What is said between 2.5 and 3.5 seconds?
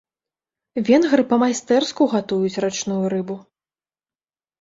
рачную рыбу.